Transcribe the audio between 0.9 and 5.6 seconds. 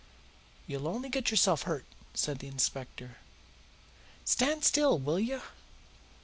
get yourself hurt," said the inspector. "Stand still, will you?"